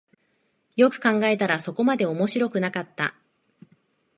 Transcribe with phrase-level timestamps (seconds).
[0.77, 3.13] よく考えたらそこまで面白くなかった